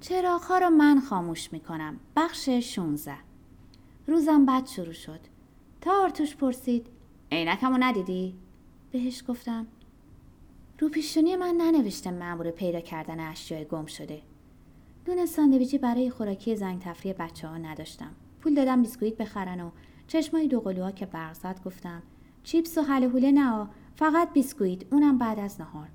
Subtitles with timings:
[0.00, 2.00] چراغ رو من خاموش می‌کنم.
[2.16, 3.14] بخش 16
[4.06, 5.20] روزم بد شروع شد.
[5.80, 6.86] تا آرتوش پرسید
[7.32, 8.34] عینکمو ندیدی؟
[8.92, 9.66] بهش گفتم
[10.78, 14.22] رو پیشونی من ننوشته مأمور پیدا کردن اشیاء گم شده.
[15.08, 18.10] نون ساندویجی برای خوراکی زنگ تفریح بچه ها نداشتم.
[18.40, 19.70] پول دادم بیسکویت بخرن و
[20.06, 22.02] چشمای دو قلوها که برق گفتم
[22.42, 25.88] چیپس و حله نه فقط بیسکویت اونم بعد از نهار.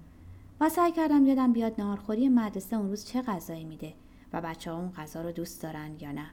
[0.59, 3.93] و سعی کردم یادم بیاد نهارخوری مدرسه اون روز چه غذایی میده
[4.33, 6.25] و بچه ها اون غذا رو دوست دارن یا نه.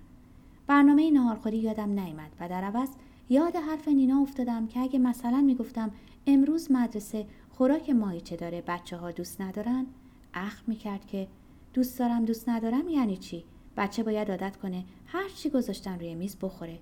[0.66, 2.88] برنامه نهارخوری یادم نیامد و در عوض
[3.28, 5.90] یاد حرف نینا افتادم که اگه مثلا می‌گفتم
[6.26, 9.86] امروز مدرسه خوراک ماهیچه داره بچه ها دوست ندارن
[10.34, 11.28] اخ می‌کرد که
[11.74, 13.44] دوست دارم دوست ندارم یعنی چی؟
[13.76, 16.78] بچه باید عادت کنه هر چی گذاشتن روی میز بخوره.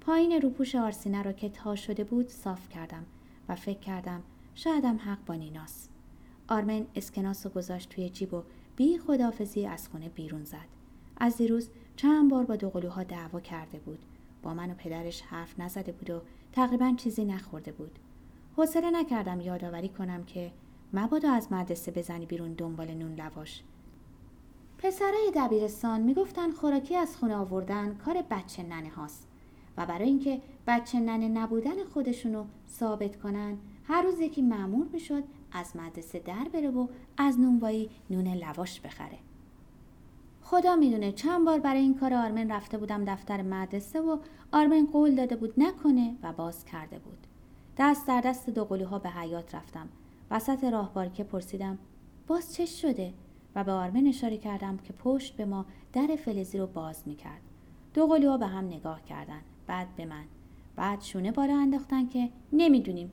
[0.00, 3.04] پایین روپوش آرسینه رو که تا شده بود صاف کردم
[3.48, 4.22] و فکر کردم
[4.54, 5.93] شایدم حق با نیناست.
[6.48, 8.42] آرمن اسکناس رو گذاشت توی جیب و
[8.76, 10.68] بی خدافزی از خونه بیرون زد.
[11.16, 13.98] از دیروز چند بار با دوقلوها دعوا کرده بود.
[14.42, 16.20] با من و پدرش حرف نزده بود و
[16.52, 17.98] تقریبا چیزی نخورده بود.
[18.56, 20.52] حوصله نکردم یادآوری کنم که
[20.92, 23.62] مبادا از مدرسه بزنی بیرون دنبال نون لواش.
[24.78, 29.28] پسرای دبیرستان می‌گفتن خوراکی از خونه آوردن کار بچه ننه هاست
[29.76, 35.76] و برای اینکه بچه ننه نبودن خودشونو ثابت کنن هر روز یکی معمول می‌شد از
[35.76, 39.18] مدرسه در بره و از نونوایی نون لواش بخره.
[40.42, 44.18] خدا می‌دونه چند بار برای این کار آرمن رفته بودم دفتر مدرسه و
[44.52, 47.18] آرمن قول داده بود نکنه و باز کرده بود.
[47.78, 49.88] دست در دست دو ها به حیات رفتم.
[50.30, 51.78] وسط راهباری که پرسیدم
[52.26, 53.12] باز چه شده؟
[53.54, 57.40] و به آرمن اشاره کردم که پشت به ما در فلزی رو باز می‌کرد.
[57.94, 60.24] دو ها به هم نگاه کردن بعد به من.
[60.76, 63.10] بعد شونه بالا انداختن که نمی‌دونیم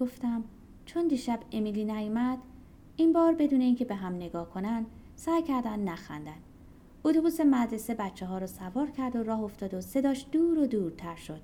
[0.00, 0.44] گفتم
[0.86, 2.38] چون دیشب امیلی نیومد
[2.96, 6.36] این بار بدون اینکه به هم نگاه کنن سعی کردن نخندن.
[7.04, 11.16] اتوبوس مدرسه بچه ها رو سوار کرد و راه افتاد و صداش دور و دورتر
[11.16, 11.40] شد.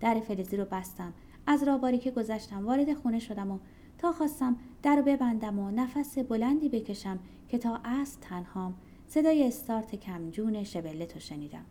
[0.00, 1.12] در فلزی رو بستم.
[1.46, 3.58] از راباری که گذشتم وارد خونه شدم و
[3.98, 8.74] تا خواستم در رو ببندم و نفس بلندی بکشم که تا از تنهام
[9.06, 11.64] صدای استارت کمجون شبلت رو شنیدم.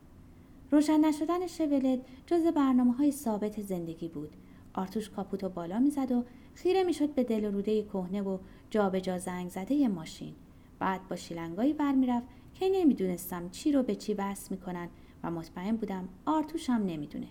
[0.72, 4.36] روشن نشدن شولت جز برنامه های ثابت زندگی بود.
[4.74, 6.24] آرتوش کاپوتو بالا می‌زد و
[6.54, 8.38] خیره می‌شد به دل روده کهنه و
[8.70, 10.34] جابجا جا زنگ زده ماشین.
[10.80, 14.90] بعد با شیلنگایی برمیرفت که نمی‌دونستم چی رو به چی بس می‌کنن
[15.24, 17.28] و مطمئن بودم آرتوش هم نمی‌دونه.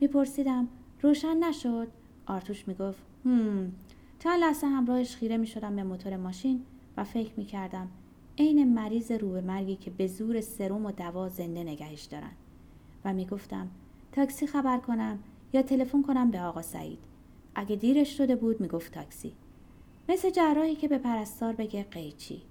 [0.00, 0.68] میپرسیدم
[1.02, 1.88] روشن نشد؟
[2.26, 3.72] آرتوش می‌گفت هم
[4.20, 6.62] تا لحظه همراهش خیره می‌شدم به موتور ماشین
[6.96, 7.88] و فکر می‌کردم
[8.38, 12.32] عین مریض رو به مرگی که به زور سروم و دوا زنده نگهش دارن.
[13.04, 13.68] و می‌گفتم
[14.12, 15.18] تاکسی خبر کنم.
[15.52, 17.04] یا تلفن کنم به آقا سعید.
[17.54, 19.32] اگه دیرش شده بود می‌گفت تاکسی.
[20.08, 22.42] مثل جراحی که به پرستار بگه قیچی.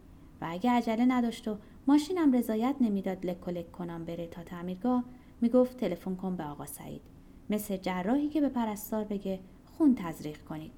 [0.41, 1.57] و اگه عجله نداشت و
[1.87, 5.03] ماشینم رضایت نمی‌داد لک کنم بره تا تعمیرگاه
[5.41, 7.01] می‌گفت تلفن کن به آقا سعید.
[7.49, 10.71] مثل جراحی که به پرستار بگه خون تزریق کنید.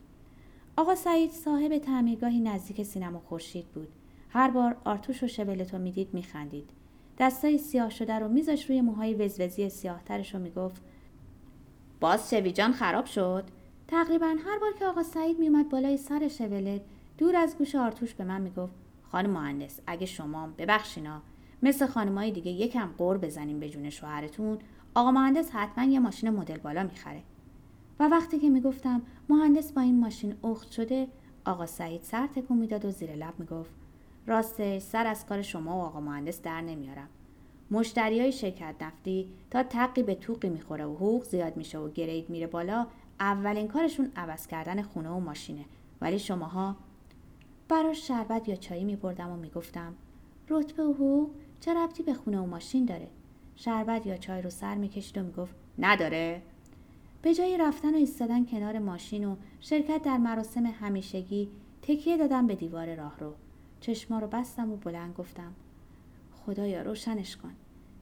[0.77, 3.87] آقا سعید صاحب تعمیرگاهی نزدیک سینما خورشید بود.
[4.29, 6.69] هر بار آرتوش و شبلتو می‌دید میخندید.
[7.19, 10.81] دستای سیاه شده رو میذاش روی موهای وزوزی سیاهترش رو می‌گفت
[12.01, 13.44] باز شویجان خراب شد.
[13.88, 16.81] تقریبا هر بار که آقا سعید میومد بالای سر شولت
[17.17, 18.73] دور از گوش آرتوش به من می‌گفت
[19.03, 21.22] خانم مهندس اگه شما ببخشینا
[21.63, 24.57] مثل خانمای دیگه یکم قور بزنیم به جون شوهرتون
[24.95, 27.23] آقا مهندس حتما یه ماشین مدل بالا می‌خره.
[28.00, 31.07] و وقتی که می‌گفتم مهندس با این ماشین اخت شده
[31.45, 33.72] آقا سعید سر تکون می‌داد و زیر لب می‌گفت
[34.28, 37.09] راستش سر از کار شما و آقا مهندس در نمیارم.
[37.71, 42.29] مشتری های شرکت نفتی تا تقی به توقی می‌خوره و حقوق زیاد میشه و گرید
[42.29, 42.87] میره بالا
[43.19, 45.65] اولین کارشون عوض کردن خونه و ماشینه.
[46.01, 46.75] ولی شماها
[47.69, 49.93] براش شربت یا چایی میبردم و می‌گفتم
[50.49, 51.29] رتبه و حقوق
[51.59, 53.07] چه ربطی به خونه و ماشین داره؟
[53.55, 56.41] شربت یا چای رو سر می‌کشید و می‌گفت نداره.
[57.21, 61.49] به جای رفتن و ایستادن کنار ماشین و شرکت در مراسم همیشگی
[61.81, 63.33] تکیه دادم به دیوار راهرو.
[63.79, 65.53] چشما رو بستم و بلند گفتم
[66.46, 67.52] خدایا روشنش کن.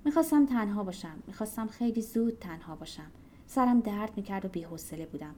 [0.05, 1.15] می‌خواستم تنها باشم.
[1.27, 3.11] می‌خواستم خیلی زود تنها باشم.
[3.47, 5.35] سرم درد می‌کرد و بیحوصله بودم.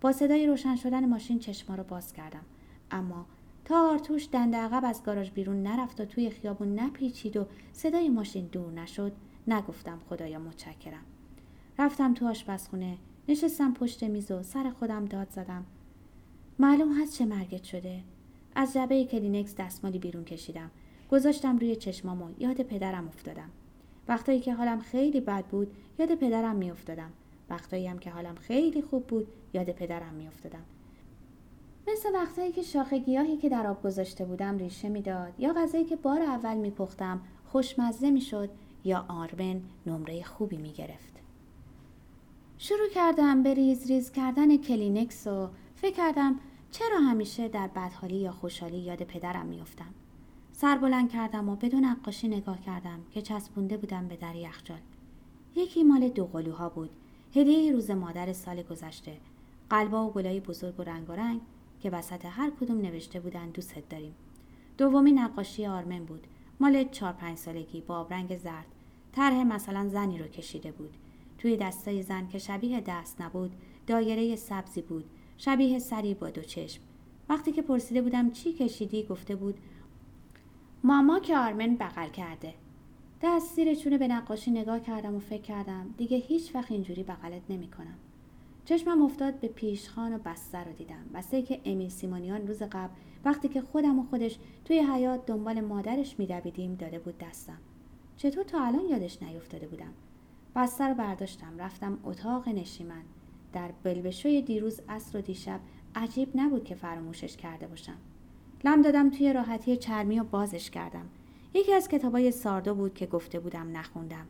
[0.00, 2.44] با صدای روشن شدن ماشین چشما رو باز کردم.
[2.90, 3.26] اما
[3.64, 8.46] تا آرتوش دنده عقب از گاراژ بیرون نرفت و توی خیابون نپیچید و صدای ماشین
[8.46, 9.12] دور نشد
[9.46, 11.04] نگفتم خدایا متشکرم.
[11.78, 12.96] رفتم تو آشپزخونه
[13.28, 15.64] نشستم پشت میز و سر خودم داد زدم.
[16.58, 18.00] معلوم هست چه مرگت شده.
[18.54, 20.70] از جبه کلینکس دستمالی بیرون کشیدم.
[21.10, 23.50] گذاشتم روی چشمام و یاد پدرم افتادم
[24.08, 27.10] وقتایی که حالم خیلی بد بود یاد پدرم میافتادم
[27.50, 30.62] وقتایی هم که حالم خیلی خوب بود یاد پدرم میافتادم
[31.88, 35.96] مثل وقتایی که شاخه گیاهی که در آب گذاشته بودم ریشه می‌داد یا غذایی که
[35.96, 38.50] بار اول میپختم خوشمزه می‌شد
[38.84, 41.20] یا آرمن نمره خوبی می گرفت.
[42.58, 46.40] شروع کردم به ریز ریز کردن کلینکس و فکر کردم
[46.70, 49.94] چرا همیشه در بدحالی یا خوشحالی یاد پدرم میافتم.
[50.52, 54.80] سر بلند کردم و به اون نقاشی نگاه کردم که چسبونده بودم به در یخچال.
[55.56, 56.90] یکی مال دو قلوها بود.
[57.34, 59.16] هدیه روز مادر سال گذشته.
[59.70, 61.40] قلبا و گلای بزرگ و رنگ و رنگ
[61.80, 64.14] که وسط هر کدوم نوشته بودن دوستت داریم.
[64.78, 66.26] دومی نقاشی آرمن بود.
[66.60, 68.66] مال چهار پنج سالگی با آبرنگ زرد.
[69.12, 70.96] طرح مثلا زنی رو کشیده بود.
[71.40, 73.52] توی دستای زن که شبیه دست نبود
[73.86, 75.04] دایره سبزی بود
[75.38, 76.82] شبیه سری با دو چشم
[77.28, 79.58] وقتی که پرسیده بودم چی کشیدی گفته بود
[80.84, 82.54] ماما که آرمن بغل کرده.
[83.22, 87.42] دست زیر چونه به نقاشی نگاه کردم و فکر کردم دیگه هیچ وقت اینجوری بغلت
[87.48, 87.98] نمی کنم.
[88.64, 91.04] چشمم افتاد به پیشخان و بستر رو دیدم.
[91.14, 92.92] بسته که امیل سیمونیان روز قبل
[93.24, 97.58] وقتی که خودم و خودش توی حیات دنبال مادرش میدویدیم داده بود دستم.
[98.16, 99.92] چطور تا الان یادش نیفتاده بودم.
[100.56, 101.58] بستر رو برداشتم.
[101.58, 103.02] رفتم اتاق نشیمن.
[103.52, 105.60] در بلبشوی دیروز اصر و دیشب
[105.94, 107.96] عجیب نبود که فراموشش کرده باشم.
[108.64, 111.08] لم دادم توی راحتی چرمی و بازش کردم.
[111.54, 114.26] یکی از کتابای ساردو بود که گفته بودم نخوندم.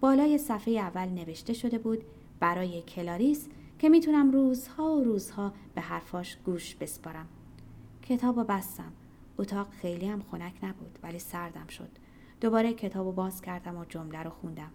[0.00, 2.04] بالای صفحه اول نوشته شده بود
[2.40, 3.48] برای کلاریس
[3.78, 7.26] که می‌تونم روزها و روزها به حرفاش گوش بسپارم.
[8.02, 8.92] کتاب و بستم.
[9.38, 11.90] اتاق خیلی هم خنک نبود ولی سردم شد.
[12.40, 14.70] دوباره کتاب و باز کردم و جمله رو خوندم.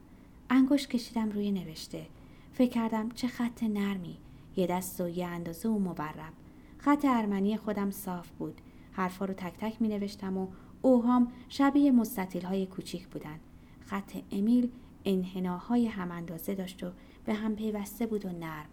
[0.50, 2.06] انگوش کشیدم روی نوشته.
[2.54, 4.18] فکر کردم چه خط نرمی.
[4.56, 6.34] یه دست و یه اندازه و مبرب
[6.78, 8.62] خط ارمنی خودم صاف بود.
[8.94, 10.48] حرفا رو تک تک می نوشتم و
[10.82, 13.40] اوهام شبیه مستطیل های کوچیک بودن.
[13.80, 14.70] خط امیل
[15.06, 16.92] انحناهای هم اندازه داشت و
[17.26, 18.70] به هم پیوسته بود و نرم.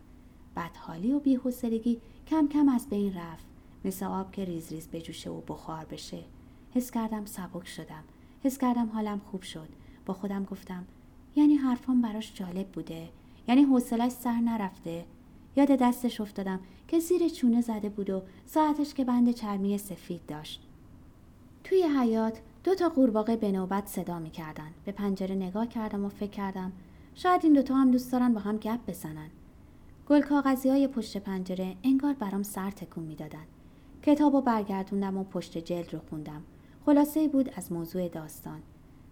[0.56, 3.46] بدحالی و بیحوصلگی کم کم از بین رفت.
[3.84, 6.24] مثل آب که ریز ریز بجوشه و بخار بشه.
[6.74, 8.04] حس کردم سبک شدم.
[8.44, 9.68] حس کردم حالم خوب شد.
[10.06, 10.86] با خودم گفتم
[11.36, 13.08] یعنی حرفام براش جالب بوده؟
[13.48, 15.04] یعنی حوصلش سر نرفته؟
[15.56, 20.62] یاد دستش افتادم که زیر چونه زده بود و ساعتش که بند چرمی سفید داشت.
[21.64, 24.70] توی حیات دو تا قورباغه به نوبت صدا می‌کردن.
[24.84, 26.72] به پنجره نگاه کردم و فکر کردم
[27.14, 29.30] شاید این دوتا هم دوست دارن با هم گپ بزنن.
[30.08, 33.44] گل کاغذی های پشت پنجره انگار برام سر تکون می‌دادن.
[34.02, 36.42] کتاب و برگردوندم و پشت جلد رو خوندم.
[36.86, 38.60] خلاصه بود از موضوع داستان.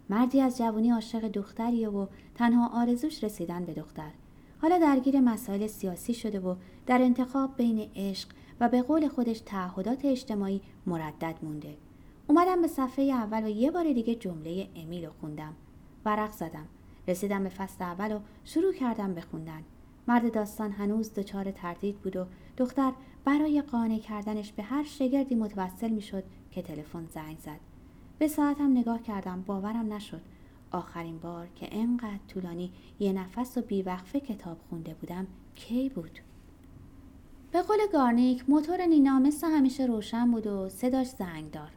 [0.09, 2.05] مردی از جوانی عاشق دختریه و
[2.35, 4.11] تنها آرزوش رسیدن به دختر.
[4.61, 8.29] حالا درگیر مسائل سیاسی شده و در انتخاب بین عشق
[8.59, 11.77] و به قول خودش تعهدات اجتماعی مردد مونده.
[12.27, 15.53] اومدم به صفحه اول و یه بار دیگه جمله امیل رو خوندم.
[16.05, 16.65] ورق زدم.
[17.07, 19.63] رسیدم به فصل اول و شروع کردم به خوندن.
[20.07, 22.25] مرد داستان هنوز دچار تردید بود و
[22.57, 22.91] دختر
[23.25, 27.59] برای قانع کردنش به هر شگردی متوسل می‌شد که تلفن زنگ زد.
[28.19, 30.21] به ساعتم نگاه کردم باورم نشد.
[30.71, 36.19] آخرین بار که انقدر طولانی یه نفس و بیوقفه کتاب خونده بودم کی بود؟
[37.51, 41.71] به قول گارنیک موتور نینا مثل همیشه روشن بود و صداش زنگدار.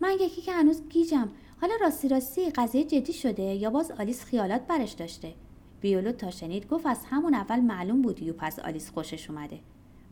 [0.00, 1.28] من یکی که هنوز گیجم.
[1.60, 5.34] حالا راستی راستی قضیه جدی شده یا باز آلیس خیالات برش داشته؟
[5.80, 9.60] بیولو تا شنید گفت از همون اول معلوم بود یو پس آلیس خوشش اومده.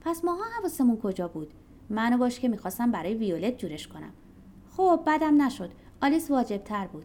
[0.00, 1.54] پس ماها حواسمون کجا بود؟
[1.90, 4.12] منو باش که می‌خواستم برای ویولت جورش کنم.
[4.76, 5.70] خب بدم نشد.
[6.02, 7.04] آلیس واجب تر بود.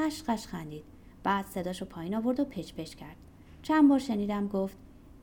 [0.00, 0.84] قش قش خندید.
[1.22, 3.16] بعد صداشو پایین آورد و پچ پچ کرد.
[3.62, 4.76] چند بار شنیدم گفت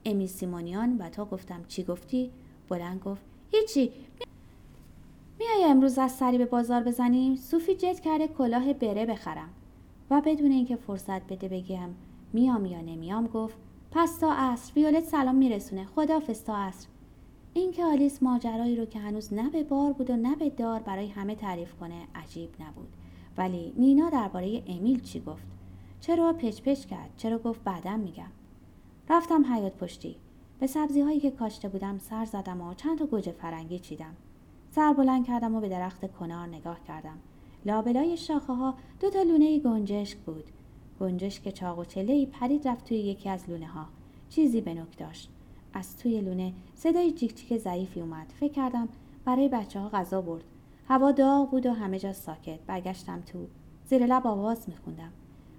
[0.06, 2.32] امی سیمونیان و تا گفتم چی گفتی؟
[2.70, 3.92] بلند گفت هیچی.
[5.40, 9.50] میای امروز از سری به بازار بزنیم صوفی جد کرده کلاه بره بخرم.
[10.10, 11.90] و بدون اینکه فرصت بده بگم
[12.34, 13.58] میام یا نمیام گفت
[13.92, 14.72] پس تا عصر.
[14.76, 15.86] ویولت سلام میرسونه.
[15.86, 16.88] خدافظ تا عصر.
[17.54, 21.08] اینکه آلیس ماجرایی رو که هنوز نه به بار بود و نه به دار برای
[21.08, 22.88] همه تعریف کنه عجیب نبود.
[23.38, 25.48] ولی نینا درباره امیل چی گفت؟
[26.00, 28.32] چرا پچ پچ کرد؟ چرا گفت بعدم میگم؟
[29.10, 30.16] رفتم حیات پشتی.
[30.60, 34.16] به سبزی هایی که کاشته بودم سر زدم و چند تا گوجه فرنگی چیدم.
[34.72, 37.18] سر بلند کردم و به درخت کنار نگاه کردم.
[37.66, 40.44] لابلای شاخه ها دو تا لونه گنجشک بود.
[41.00, 43.86] گنجشک چاق و چله پرید رفت توی یکی از لونه ها
[44.30, 45.30] چیزی به نک داشت.
[45.74, 48.34] از توی لونه صدای جیک جیک ضعیفی اومد.
[48.40, 48.90] فکر کردم
[49.26, 50.44] برای بچه ها غذا برد.
[50.90, 52.60] هوا داغ بود و همه جا ساکت.
[52.68, 53.48] برگشتم تو.
[53.86, 55.12] زیر لب آواز میخوندم.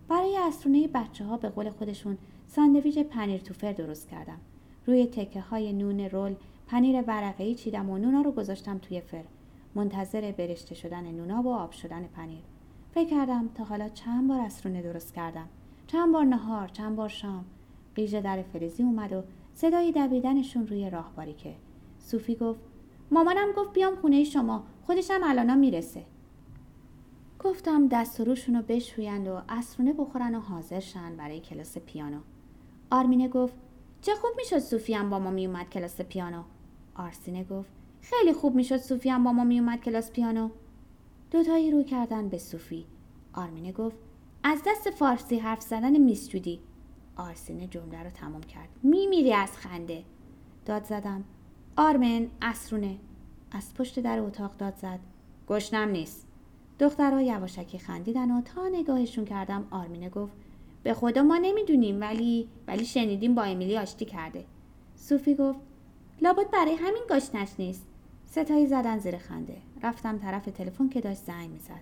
[0.09, 4.39] برای اسرونه بچه ها به قول خودشون ساندویچ پنیر توفر درست کردم.
[4.87, 6.35] روی تکه های نون رول
[6.67, 9.25] پنیر ورقه چیدم و نونا رو گذاشتم توی فر.
[9.75, 12.43] منتظر برشته شدن نونا و آب شدن پنیر.
[12.95, 15.49] فکر کردم تا حالا چند بار اسرونه درست کردم.
[15.87, 17.45] چند بار نهار چند بار شام.
[17.95, 19.23] قیژ در فلزی اومد و
[19.55, 21.55] صدای دویدنشون روی راه باریکه
[21.99, 22.61] صوفی گفت
[23.11, 24.65] مامانم گفت بیام خونه شما.
[24.89, 26.05] خودشم الانا می‌رسه.
[27.39, 32.21] گفتم دست و روشون رو بشویند و اسرونه بخورن و حاضر شن برای کلاس پیانو.
[32.91, 33.55] آرمینه گفت
[34.03, 36.43] چه خوب می‌شد صوفی هم با ما میومد کلاس پیانو.
[36.95, 40.51] آرسینه گفت خیلی خوب می‌شد صوفی هم با ما میومد کلاس پیانو.
[41.31, 42.87] دوتایی رو کردن به صوفی
[43.35, 43.97] آرمینه گفت
[44.43, 46.61] از دست فارسی حرف زدن میس جودی.
[47.17, 48.69] آرسینه جمله رو تمام کرد.
[48.83, 50.05] میمیری از خنده.
[50.67, 51.25] داد زدم.
[51.77, 52.99] آرمن اسرونه.
[53.53, 54.99] از پشت در اتاق داد زد.
[55.49, 56.27] گشنم نیست.
[56.81, 60.33] دخترها یواشکی خندیدن و تا نگاهشون کردم آرمینه گفت
[60.83, 64.45] به خدا ما نمی‌دونیم ولی ولی شنیدیم با امیلی آشتی کرده.
[64.97, 65.59] صوفی گفت
[66.23, 67.87] لابد برای همین گشنش نیست.
[68.27, 69.57] ستایی زدن زیر خنده.
[69.83, 71.81] رفتم طرف تلفن که داشت زنگ می‌زد.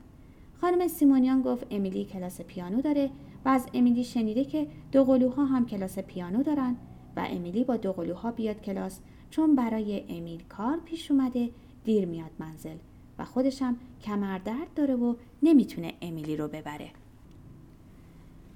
[0.60, 3.10] خانم سیمونیان گفت امیلی کلاس پیانو داره
[3.44, 6.76] و از امیلی شنیده که دوقلوها هم کلاس پیانو دارن.
[7.16, 11.50] و امیلی با دوقلوها بیاد کلاس چون برای امیل کار پیش اومده
[11.84, 12.76] دیر میاد منزل
[13.18, 16.90] و خودشم کمر درد داره و نمی‌تونه امیلی رو ببره.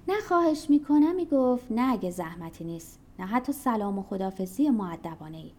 [0.09, 2.99] نه خواهش می‌کنم می‌گفت نه اگه زحمتی نیست.
[3.19, 5.51] نه حتی سلام و خدافزی معدبانه ای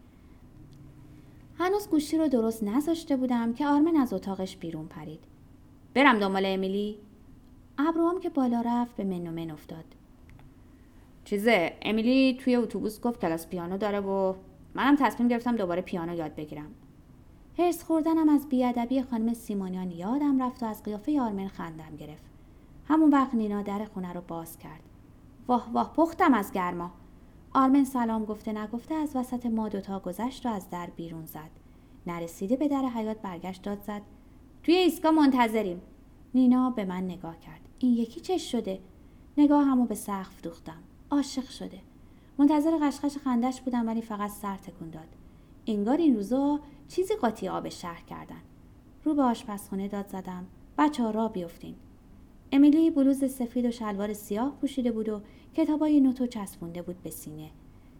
[1.58, 5.20] هنوز گوشی رو درست نذاشته بودم که آرمن از اتاقش بیرون پرید.
[5.94, 6.98] برم دنبال امیلی.
[7.78, 9.84] ابروام که بالا رفت به من و من افتاد.
[11.24, 14.34] چیزه امیلی توی اتوبوس گفت کلاس پیانو داره و
[14.74, 16.70] منم تصمیم گرفتم دوباره پیانو یاد بگیرم.
[17.58, 22.24] هرس خوردنم از بیادبی خانم سیمونیان یادم رفت و از قیافه آرمن خندم گرفت.
[22.88, 24.82] همون وقت نینا در خونه رو باز کرد.
[25.48, 26.90] واه واه پختم از گرما.
[27.54, 31.50] آرمن سلام گفته نگفته از وسط ما دوتا گذشت و از در بیرون زد.
[32.06, 34.02] نرسیده به در حیات برگشت داد زد.
[34.62, 35.82] توی ایستگاه منتظریم.
[36.34, 37.60] نینا به من نگاه کرد.
[37.78, 38.80] این یکی چش شده؟
[39.38, 40.82] نگاه همو به سقف دوختم.
[41.12, 41.78] عاشق شده.
[42.38, 45.08] منتظر قشقش خندش بودم ولی فقط سر تکون داد.
[45.66, 48.40] انگار این روزا چیزی قاطی آب شهر کردن.
[49.04, 50.46] رو به آشپزخونه داد زدم.
[50.78, 51.74] بچه ها را بیفتین.
[52.52, 55.20] امیلی بلوز سفید و شلوار سیاه پوشیده بود و
[55.54, 57.50] کتابای نوتو چسبونده بود به سینه.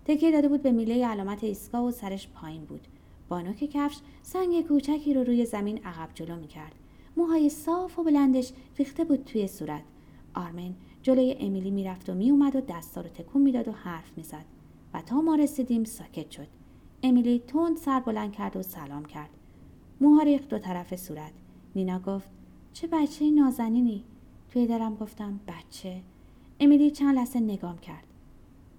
[0.04, 2.88] تکیه داده بود به میله علامت ایستگاه و سرش پایین بود.
[3.28, 6.74] با نوک کفش سنگ کوچکی رو روی زمین عقب جلو می‌کرد.
[7.16, 9.82] موهای صاف و بلندش ریخته بود توی صورت.
[10.34, 14.44] آرمن جلوی امیلی می‌رفت و میومد و دستا رو تکون می‌داد و حرف می‌زد.
[14.94, 16.46] و تا ما رسیدیم ساکت شد.
[17.02, 19.30] امیلی تند سر بلند کرد و سلام کرد.
[20.00, 21.32] موها ریخت دو طرف صورت.
[21.76, 22.28] نینا گفت
[22.72, 24.04] چه بچه نازنینی؟
[24.50, 26.02] توی درم گفتم بچه.
[26.60, 28.04] امیلی چند لحظه نگام کرد.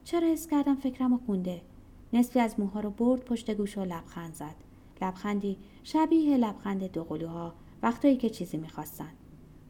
[0.03, 1.61] چرا حس کردم فکرم و خونده؟
[2.13, 4.55] نصفی از موها رو برد پشت گوش و لبخند زد.
[5.01, 7.53] لبخندی شبیه لبخند دوقلوها
[7.83, 9.11] وقتایی که چیزی می‌خواستن.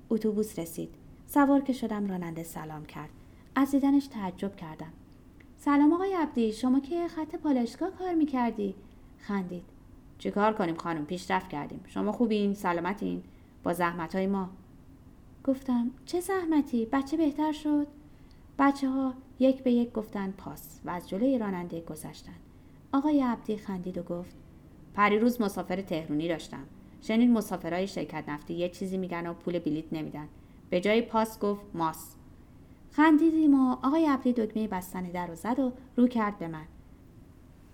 [0.10, 0.96] اتوبوس رسید.
[1.34, 3.10] سوار که شدم راننده سلام کرد.
[3.56, 4.94] از دیدنش تعجب کردم.
[5.58, 8.76] سلام آقای عبدی شما که خط پالشگاه کار می‌کردی؟
[9.18, 9.64] خندید.
[10.18, 11.84] چیکار کنیم خانم؟ پیشرفت کردیم.
[11.88, 13.24] شما خوبین؟ سلامتین؟
[13.64, 14.50] با زحمت های ما؟
[15.44, 17.88] گفتم چه زحمتی؟ بچه بهتر شد؟
[18.60, 22.36] بچه ها یک به یک گفتن پاس و از جلوی راننده گذشتن.
[22.92, 24.36] آقای عبدی خندید و گفت
[24.94, 26.64] پریروز مسافر تهرونی داشتم.
[27.02, 30.28] شنید مسافرهای شرکت نفتی یه چیزی میگن و پول بلیت نمیدن.
[30.74, 32.16] به جای پاس گفت ماس.
[32.92, 36.66] خندیدیم و آقای عبدی دکمه بستن در رو زد و رو کرد به من.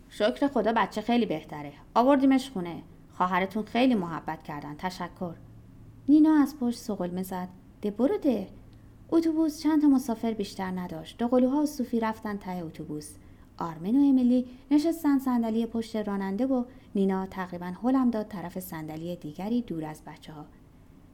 [0.10, 1.74] شکر خدا بچه خیلی بهتره.
[1.96, 2.82] آوردیمش خونه.
[3.12, 4.76] خواهرتون خیلی محبت کردن.
[4.78, 5.34] تشکر.
[6.10, 7.48] نینا از پشت سقلمه زد.
[7.82, 8.48] ده برو ده.
[9.12, 11.18] اتوبوس چند تا مسافر بیشتر نداشت.
[11.18, 13.16] دو قلوها و صوفی رفتن ته اتوبوس.
[13.58, 16.64] آرمن و امیلی نشستن صندلی پشت راننده و
[16.96, 20.46] نینا تقریبا هلم داد طرف صندلی دیگری دور از بچه ها.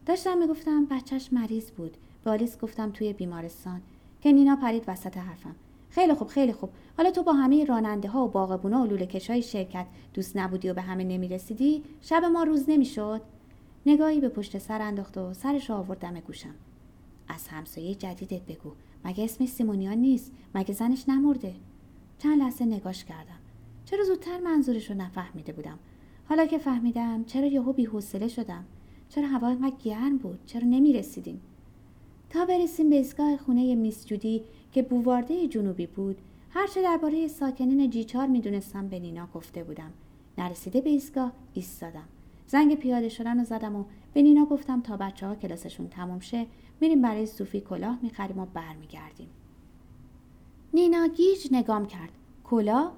[0.05, 1.97] داشتم می‌گفتم بچهش مریض بود.
[2.23, 3.81] به آلیس گفتم توی بیمارستان.
[4.21, 5.55] که نینا پرید وسط حرفم.
[5.89, 6.69] خیلی خوب خیلی خوب.
[6.97, 10.73] حالا تو با همه راننده ها و باغبونا و لوله های شرکت دوست نبودی و
[10.73, 13.21] به همه نمی‌رسیدی؟ شب ما روز نمی‌شد.
[13.85, 16.55] نگاهی به پشت سر انداخت و سرش آورد دم گوشم.
[17.27, 18.71] از همسایه جدیدت بگو.
[19.05, 21.53] مگه اسمش سیمونیان نیست؟ مگه زنش نمرده؟
[22.19, 23.39] چند لحظه نگاش کردم.
[23.85, 25.79] چرا زودتر منظورش رو نفهمیده بودم؟
[26.29, 28.65] حالا که فهمیدم چرا یهو بیحوصله شدم.
[29.09, 31.41] چرا هوا اینقدر گرم بود؟ چرا نمی‌رسیدیم؟
[32.29, 36.17] تا برسیم به ایستگاه خونه میس جودی که بووارده جنوبی بود
[36.49, 39.91] هرچه درباره ساکنین جیچار می‌دونستم به نینا گفته بودم.
[40.37, 42.07] نرسیده به ایستگاه ایستادم.
[42.47, 43.83] زنگ پیاده شدن رو زدم و
[44.13, 46.45] به نینا گفتم تا بچه ها کلاسشون تموم شه
[46.81, 49.29] میریم برای صوفی کلاه می‌خریم و برمیگردیم.
[50.73, 52.11] نینا گیج نگام کرد.
[52.43, 52.93] کلاه؟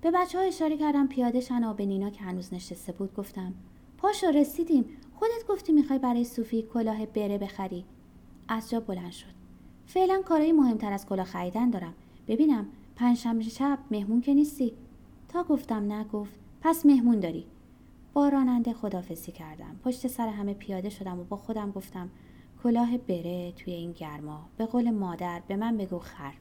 [0.00, 3.54] به بچه ها اشاره کردم پیاده شن و به نینا که هنوز نشسته بود گفتم
[3.98, 4.84] پاشو رسیدیم.
[5.18, 7.84] خودت گفتی می‌خوای برای صوفی کلاه بره بخری.
[8.48, 9.26] از جا بلند شد.
[9.86, 11.94] فعلا کارهای مهمتر از کلاه خریدن دارم.
[12.28, 14.72] ببینم پنجشنبه شب مهمون که نیستی؟
[15.28, 17.46] تا گفتم نه گفت پس مهمون داری.
[18.12, 19.80] با راننده خدافسی کردم.
[19.84, 22.10] پشت سر همه پیاده شدم و با خودم گفتم
[22.62, 24.48] کلاه بره توی این گرما.
[24.56, 26.34] به قول مادر به من بگو خر.